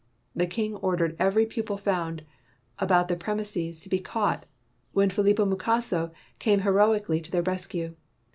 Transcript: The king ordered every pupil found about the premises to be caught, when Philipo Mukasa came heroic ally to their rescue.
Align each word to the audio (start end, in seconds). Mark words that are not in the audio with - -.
The 0.35 0.47
king 0.47 0.77
ordered 0.77 1.15
every 1.19 1.45
pupil 1.45 1.77
found 1.77 2.23
about 2.79 3.07
the 3.07 3.15
premises 3.15 3.79
to 3.81 3.87
be 3.87 3.99
caught, 3.99 4.47
when 4.93 5.11
Philipo 5.11 5.45
Mukasa 5.45 6.11
came 6.39 6.61
heroic 6.61 7.07
ally 7.07 7.19
to 7.19 7.29
their 7.29 7.43
rescue. 7.43 7.93